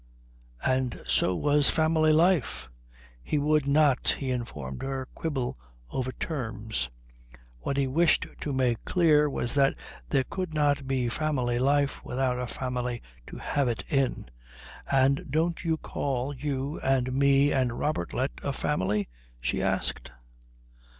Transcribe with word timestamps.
And 0.65 0.99
so 1.07 1.35
was 1.35 1.69
family 1.69 2.11
life. 2.11 2.67
He 3.21 3.37
would 3.37 3.67
not, 3.67 4.15
he 4.17 4.31
informed 4.31 4.81
her, 4.81 5.07
quibble 5.13 5.59
over 5.91 6.11
terms. 6.13 6.89
What 7.59 7.77
he 7.77 7.85
wished 7.85 8.25
to 8.39 8.51
make 8.51 8.83
clear 8.83 9.29
was 9.29 9.53
that 9.53 9.75
there 10.09 10.23
could 10.23 10.55
not 10.55 10.87
be 10.87 11.07
family 11.07 11.59
life 11.59 12.03
without 12.03 12.39
a 12.39 12.47
family 12.47 13.03
to 13.27 13.37
have 13.37 13.67
it 13.67 13.85
in. 13.89 14.25
"And 14.91 15.27
don't 15.29 15.63
you 15.63 15.77
call 15.77 16.33
you 16.35 16.79
and 16.79 17.13
me 17.13 17.51
and 17.53 17.69
Robertlet 17.73 18.31
a 18.41 18.53
family?" 18.53 19.07
she 19.39 19.61
asked. 19.61 20.09